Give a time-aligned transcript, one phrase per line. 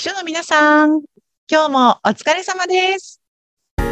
[0.00, 1.02] 秘書の皆さん、
[1.46, 3.20] 今日もお疲れ様です。
[3.76, 3.84] は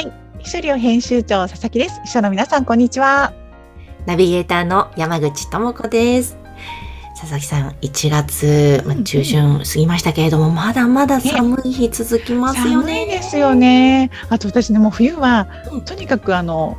[0.00, 0.12] い、
[0.42, 2.00] 秘書寮編集長佐々木です。
[2.02, 3.32] 秘書の皆さん、こんにちは。
[4.04, 6.36] ナビゲーターの山口智子です。
[7.14, 13.04] 佐々木さん、1月、まあ、中旬過ぎましたけれども、まだまだ寒い日続きますよ寒ね。
[13.04, 14.10] いですよね。
[14.28, 16.76] あと私ね、もう冬はうん、とにかくあの、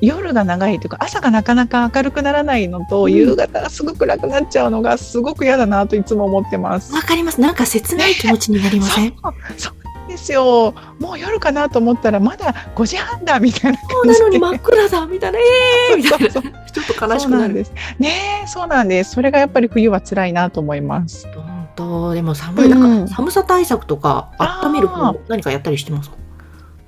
[0.00, 6.92] 夜が長いというか朝がなかなか明るくならないのと、うん夕方がすごく暗くなっちゃうのがすごく嫌だなといつも思ってます。
[6.94, 7.40] わかります。
[7.40, 9.14] なんか切ない気持ちになりません、
[9.56, 10.74] そうですよ。
[11.00, 14.06] もう夜かなと思ったらまだ5時半だみたいなそう。
[14.06, 16.28] なのに真っ暗だみたいな、えー みたいな。
[16.30, 17.48] ちょっと悲しくなる。
[17.48, 17.72] んです。
[17.98, 19.12] ねえ、そうなんです。
[19.12, 21.26] それがやっぱり冬は辛いなと思います。
[21.34, 22.68] 本当、でも寒い。
[22.68, 26.16] なんか寒さ対策とか、温める方何かやったりしてますか？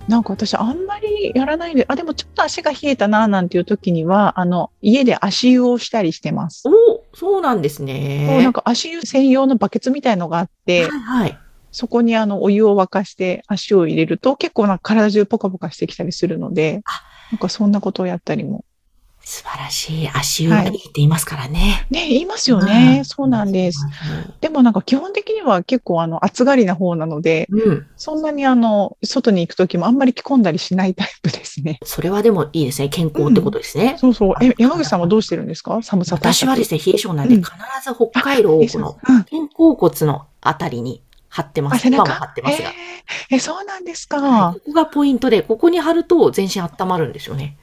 [0.09, 6.65] なんか私あんまりやらないで、あ、でもちょっと足が冷えたななんていう時には、あの、家で足湯をしたりしてます。
[6.69, 8.43] おそうなんですそうね。
[8.43, 11.39] なんか足湯専用のバケツみたいのがあって、はいはい。
[11.73, 18.65] そこにあのお湯を沸かして足を入れると結構なんか体中ポカポカしてきたりするのであ、なんかそんなことをやったりも。
[19.23, 20.09] 素晴らしい。
[20.09, 21.87] 足湯がいいって言いますからね。
[21.91, 23.01] ね、言いますようね。
[23.01, 23.87] んそうなんです。。
[24.41, 27.87] でもなんか基本的には結構あの暑がりな方なので、うん。
[27.97, 31.79] そんなにあの、外に行くときもあんまり着込んだりしないタイプですね。
[31.85, 32.89] それはでもいいですね。
[32.89, 33.97] 健康ってことですね。
[33.99, 34.35] そうそう。
[34.43, 35.81] え、山口さんはどうしてるんですか？
[35.83, 37.55] 寒さ対策私はですね、冷え性なんで、うん必
[37.85, 39.25] ず北海道のうん。
[39.25, 41.83] 肩甲骨のあたりに貼ってまあ、す。
[41.83, 42.05] 背中？
[42.05, 42.71] 今も貼ってますが。
[42.71, 44.61] えーえ、そうなんですはかい。
[44.61, 47.57] ここがポイントで、ここに貼ると全身温まるんですよね。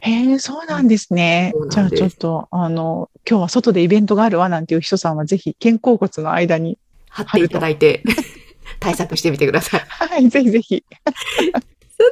[0.00, 1.68] へえ、そうなんですねそう。
[1.70, 6.78] じゃあちょっと、あの、今日は外でイベントがあるわなんていう人さんはぜひ肩甲骨の間に。
[7.12, 8.04] 貼っていただいて、
[8.78, 9.80] 対策してみてください。
[9.88, 10.84] はい、ぜひぜひ。
[11.52, 11.60] さ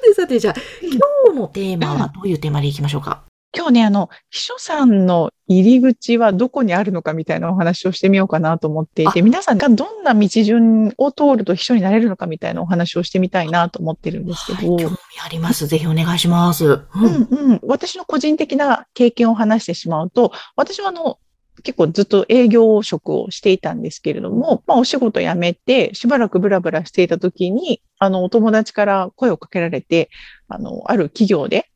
[0.03, 3.28] てさて、じゃあ、今日のテーマはどういうテーマでいきましょうか？
[3.59, 14.75] 今日ね、あの、秘書さんの入り口はどこにあるのかみたいなお話をしてみようかなと思っていて、あ皆さんがどんな道順を通ると秘書になれるのかみたいなお話をしてみたいなと思ってるんですけど。
[14.77, 15.67] はい、興味あります。
[15.67, 16.67] ぜひお願いします。
[16.67, 16.87] う。
[16.95, 21.19] うんんうん、私の個人的な経験を話してしまうと、私はあの、
[21.65, 30.11] 結構ずっと営業職をしていたんですけれども、まあお仕事辞めてしばらくブラブラしていた時に、あの、お友達から声をかけられて、
[30.47, 31.68] あの、ある企業で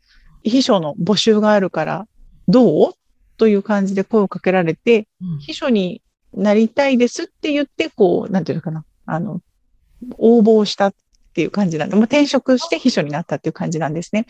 [0.45, 2.07] 秘書の募集があるから
[2.49, 2.93] どう？
[3.39, 5.39] という感じで声をかけられて、うん。
[5.41, 6.01] 秘書に
[6.33, 9.41] なりたいですって言って、こう、なんていうのかな、あの、
[10.19, 10.95] 応募したっ
[11.35, 14.27] ていう感じなんで、もう転職して秘書になったっていう感じなんですね。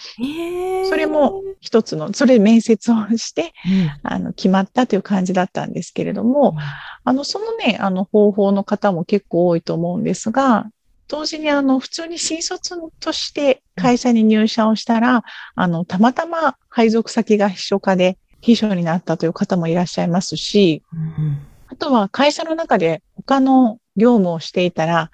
[0.89, 3.91] それも、一つの、それで面接をして、うん。
[4.03, 6.57] あの、決まったという感じだったんですけれども、
[7.05, 10.71] あの、そのね、あの、方法の方も結構多いと思うんですが、
[11.13, 15.23] 同時にあの、普通に新卒として会社に入社をしたら、
[15.55, 25.11] あの、たまたま配属先が秘書課で秘書になったという方もいらっしゃいますし、うんあとは会社の中で他の業務をしていたら、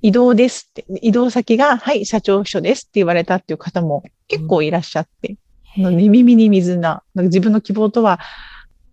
[0.00, 5.36] 移動ですって、移動先が、はい、社長秘書ですって言われたっていう方も結構いらっしゃって、
[5.76, 8.18] あの耳に水な、なんか自分の希望とは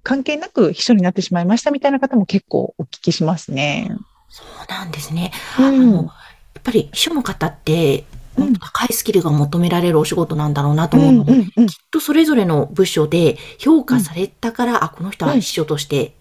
[0.03, 3.89] 関係なく秘書になってしまいましたみたいな方も結構お聞きしますね。
[4.29, 5.31] そうなんですね。
[5.59, 6.11] うんあの、
[6.67, 8.03] ぱり秘書の方って、
[8.37, 16.13] うん高いスキルが求められるお仕事なんだろうなとうん思うので、きっとそれぞれの部署で評価されたから、あ、この人は秘書として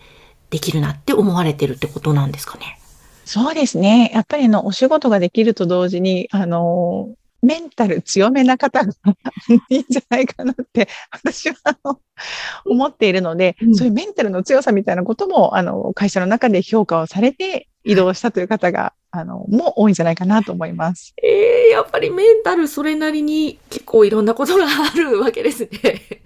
[0.49, 2.79] できるなって思われてるってことなんですかね？
[3.27, 4.11] そうですね。
[4.15, 7.11] やっぱりあの、お仕事ができると同時に、あの、
[7.47, 8.93] メンタル強めな方が
[9.71, 12.01] いいんじゃないかなって、私はあの
[12.65, 21.15] 思っているので、うんそういうメンタルの強さみたいなことも、あの、会社の中で評価をされて移動したという方が、あの、も多いんじゃないかなと思います。
[21.23, 26.23] ええやっぱりメンタルそれなりに結構いろんなことがあるわけですね。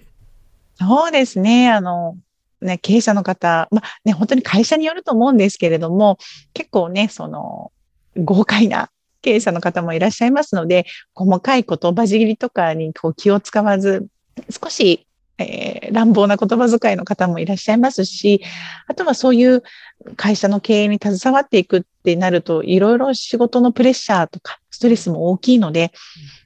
[0.79, 1.69] そうですね。
[1.69, 2.17] あの、
[2.61, 6.17] ね、経営者の方、まあね、本当に会社によると思うんですけれども、
[6.53, 7.71] 結構ね、その、
[8.17, 8.89] 豪快な
[9.21, 14.07] 経営者の方もいらっしゃいますので、細かい言葉尻とかにこう気を使わず、
[14.49, 15.05] 少し、
[15.37, 18.41] えー乱暴な言葉遣いの方もいらっしゃいますし、
[18.87, 19.61] あとはそういう
[20.15, 25.91] 会社の経営に携わっていくってなると、いろいろ仕事のプレッシャーとかストレスも大きいので、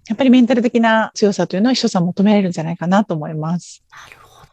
[0.07, 3.83] やっぱりメンタル的な強さというのは秘書さん求められるんじゃないかなと思います。
[3.92, 4.45] なるほ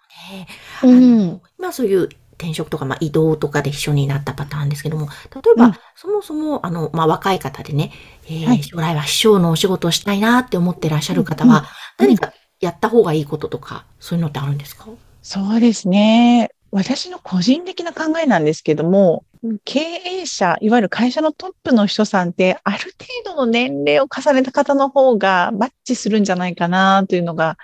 [0.82, 0.98] どね。
[1.00, 1.40] うん。
[1.58, 2.08] 今そういう
[2.38, 5.75] 転職とか、まあ、移動とかで秘書になったパターンですけども、例えば、うん。
[5.96, 7.93] そもそも、あの、まあ、若い方でね、
[8.26, 8.62] えーはい。
[8.62, 11.64] 将来は秘書のお仕事をしたいなって思ってらっしゃる方は、うん
[11.99, 14.87] 何かやった方がいいこととか、そういうのってあるんですか？
[15.20, 16.50] そうですね。
[16.70, 19.25] 私の個人的な考えなんですけども、
[19.64, 22.79] 経営者、いわゆる会社のトップの人さんって、ある
[23.25, 27.58] 程度の年齢を重ねた方の方がマッチするんじゃないかなというのが、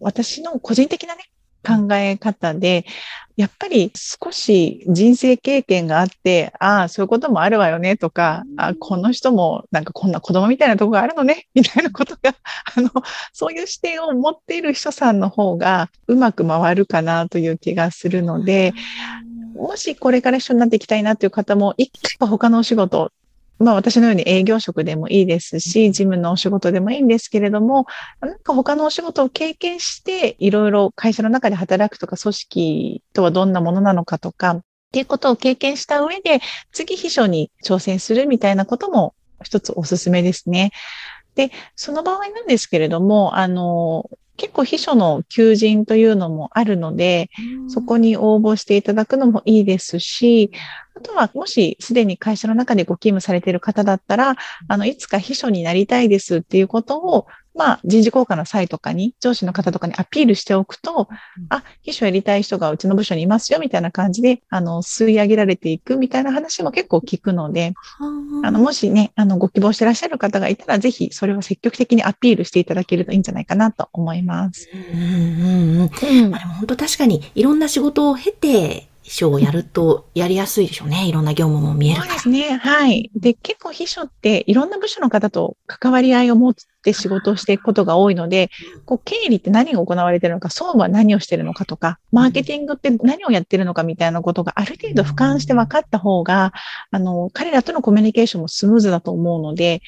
[0.00, 1.24] 私の個人的なね、
[1.64, 2.84] 考え方で、
[3.36, 12.34] やっぱり少し人生経験があって、ああ、そういうこともあるわよねとか、あこの人もなんかこんな子供みたいなとこがあるのね、 みたいなことが、
[12.76, 12.90] あの、
[13.32, 18.74] そういう視点を持っている人さんの方がうまく回るかなという気がするので、
[19.54, 23.12] もしこれから一緒になっていきたいなという方も、一回は他のお仕事、
[23.58, 27.86] まあ私のように営業職でもいいですし、事務のお仕事でもいいんですけれども、
[28.20, 34.60] なんか他のお仕事を経験して、いろいろ会社の中で働くとか、組織とはどんなものなのかとか、っ
[34.92, 36.40] ていうことを経験した上で、
[36.72, 40.70] 次秘書に挑戦するみたいなことも一つおすすめですね。
[41.34, 44.08] で、その場合なんですけれども、あの、
[44.38, 47.28] 結構秘書の求人というのもあるので、
[47.68, 50.50] そこに応募していただくのもいいですし、
[50.96, 54.36] あとは、もしすでに会社の中でご勤務されている方だったら、
[54.68, 57.26] あの、いつか秘書になりたいですっていうことを、
[57.58, 61.08] まあ、人事効果の際とかに、上司の方とかにアピールしておくと、
[61.48, 67.74] あ、秘書やりたい人がうちの部署にいますよ、みたいな感じで、あの、吸い上げられていくみたいな話も結構聞くので、
[68.44, 74.68] あの、もしね、あの、ご希望してらっしゃる方がいたら、ぜひ、それを積極的にアピールしていただけるといいんじゃないかなと思います。
[74.72, 75.90] うんうんうん。
[76.24, 81.06] うんまあでも本当確かにいろんな仕事を経て、秘書をやるとやりやすいでしょうね。
[81.06, 82.12] いろんな業務も見えるそう。
[82.12, 82.58] ですね。
[82.58, 83.10] はい。
[83.16, 88.50] で、結構秘書っていろんな部署の方と関わり合いを持って仕事をしていくことが多いので、
[88.84, 96.52] こう、経理って何が行われているのか、総務は何をしているのかとか、マーケティングって何をやっているのかみたいなことがある程度俯瞰して分かった方が、
[96.90, 99.80] あの、彼らとのコミュニケーションもスムーズだと思うので、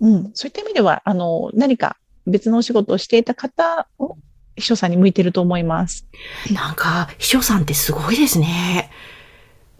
[0.00, 4.16] うん、そういった意味では、あの、何か別のお仕事をしていた方を
[4.60, 6.06] 秘書さんに向いていると思います。
[6.52, 8.90] なんか、秘書さんってすごいですね。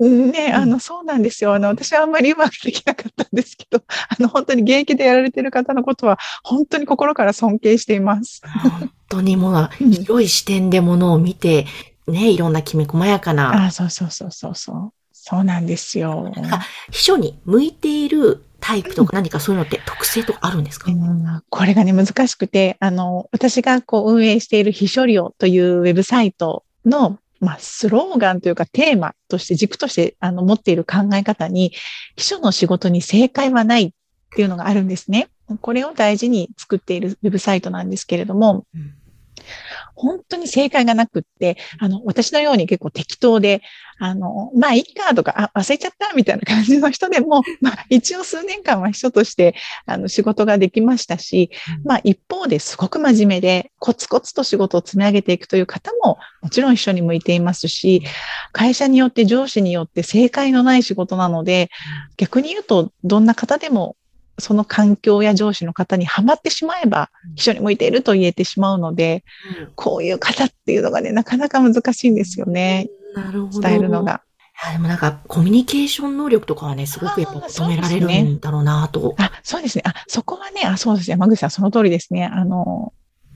[0.00, 1.54] うんね、うんあの、そうなんですよ。
[1.54, 8.42] あの、私はあんまりうまくできなかったんですけど、 あの、本当に現役でやられている方のことは、本当に心から尊敬しています。
[8.62, 11.66] 本当にもう、うん広い視点でものを見て、
[12.08, 14.92] ね、いろんなきめ細やかな、ああ、そうそうそうそうそう。
[15.30, 16.32] そうなんですよ。
[16.34, 16.60] なんか
[16.90, 31.72] 秘書に向いているタイプとか何かそういうのって特性とかあるんですか、うんこれがね、難しくて、あの、私がこう運営している秘書寮というウェブサイトの、まあ、スローガンというかテーマとして、軸として、あの、持っている考え方に、
[32.16, 33.92] 秘書の仕事に正解はないっ
[34.34, 35.28] ていうのがあるんですね。
[35.60, 38.94] これを大事に作っているウェブサイトなんですけれども、うん
[40.00, 43.61] 本当に正解がなくって、あの、私のように結構適当で、
[43.99, 49.55] あの、まあ、いいかとか、あ、忘れちゃったみたいな感じの人でも、まあ、一応数年間は秘書として、
[49.85, 51.50] あの、仕事ができましたし、
[51.85, 58.02] まあ、一方ですごく真面目で、コツコツと仕事を積み上げていくという方も、もちろん一緒に向いていますし、
[58.52, 61.69] 会社によって上司によって正解のない仕事なので、
[62.17, 63.97] 逆に言うと、どんな方でも、
[64.38, 69.24] その環境や上司の方にはまってしまえば、秘書に向いていると言えてしまうので、
[69.74, 72.88] こういう方っていうのがね、なかなか難しいんですよね。
[73.14, 73.60] なるほど。
[73.60, 74.22] 伝えるのが。
[74.72, 79.14] でもなんか、コミュニケーション能力とかはね、すごくやっぱ求められるんだろうなと。
[79.18, 79.82] あ、そうですね。
[79.86, 81.12] あ、そこはね、あ、そうですね。
[81.12, 82.26] 山口さん、その通りですね。
[82.26, 82.92] あの、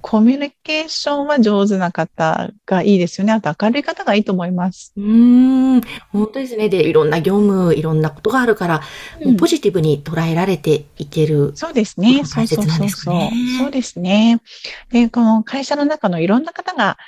[0.07, 3.33] コミュニケーションは上手な方がいいですよね。
[3.33, 4.93] あと明るい方がいいと思います。
[4.99, 5.81] うーん、
[6.13, 6.69] 本当ですね。
[6.69, 8.83] で、いろんな業務、いろんなことがあるから、
[9.25, 11.53] もうポジティブに捉えられていける。
[11.55, 12.23] そうですね。
[12.23, 13.33] 大切なんそうそうですかね。
[13.59, 14.43] そうですね。
[14.91, 16.99] で、この会社の中のいろんな方が、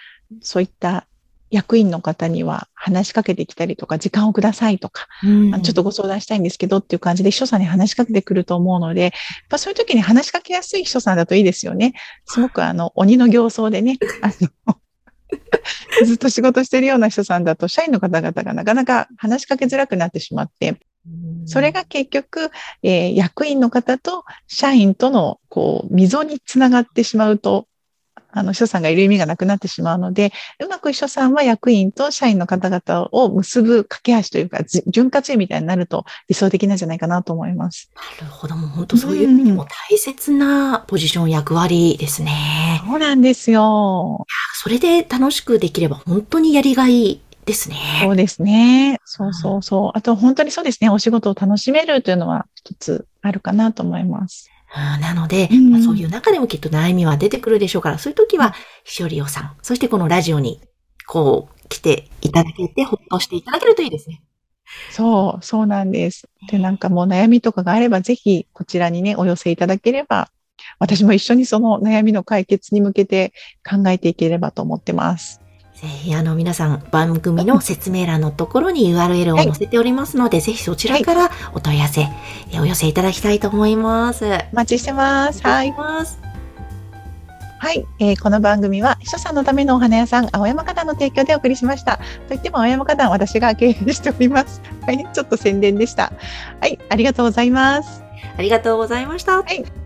[0.40, 1.06] そういった
[1.56, 5.62] 役員の方には話しかけてきたりとか、時間をくださいとか、うん。
[5.62, 9.10] ちょっとご相談したいんですけどっていう感じで秘書さんに話しかけてくると思うので、やっ
[9.48, 11.94] ぱそういう時に話しかけやすい秘書さんだといいですよね。
[12.26, 14.30] すごくあの、鬼の形相でね、あ
[14.68, 14.78] の、
[16.04, 20.76] ずっと仕事してるような秘書さんだと、社員の方々がなかなか話しかけづらくなってしまって、
[21.46, 22.50] それが結局、
[22.82, 27.66] えー役員の方と社員との、こう、溝につながってしまうと、
[28.36, 37.90] あの、秘書さんがいる意味がなくなってしまうので、うまく秘書さんは役員と社員の方々を結ぶ架け橋というか、じ潤滑油みたいになると理想的なんじゃないかなと思います。
[38.20, 38.54] なるほど。
[38.54, 42.82] もう本当そういう意味でも大切なポジション役割ですね。
[42.86, 44.26] そうなんですよ。
[44.54, 47.76] それで楽しくできれば本当にやりがいですね。
[48.02, 49.00] そうですね。
[49.04, 49.90] そうそうそう。
[49.94, 50.90] あと本当にそうですね。
[50.90, 54.50] お仕事を楽しめるというのは一つあるかなと思います。
[54.76, 58.54] うんなので、うんまあそういう中でもきっと悩みは出てくるでしょうから、そういう時は、
[58.84, 60.60] ひしょりおさん、そしてこのラジオに、
[61.06, 64.22] こう、来ていただけて、ほっとしていただけるといいですね。
[64.90, 66.28] そう、そうなんです。
[66.50, 70.30] で、なんかもう悩みとかがあれば、ぜひこちらにね、お寄せいただければ、
[70.78, 73.32] 私も一緒にその悩みの解決に向けて
[73.68, 75.40] 考えていければと思ってます。
[75.76, 82.06] ぜひ、あの、皆さん、番組の説明欄のところに URL を載せておりますので、ぜひそちらからお問い合わせ、
[82.50, 84.24] えお寄せいただきたいと思います。
[84.24, 85.42] お待ちしてます。
[85.42, 85.74] はい。
[87.58, 91.98] はい、えー、この番組は秘書さんのためのお花屋さん青山花壇の提供でお送りしました。
[92.28, 94.62] といっても青山花壇私が経営しております。
[94.82, 96.12] はい、ちょっと宣伝でした。
[96.60, 98.02] はい、ありがとうございます。
[98.38, 99.42] ありがとうございました。
[99.42, 99.85] はい。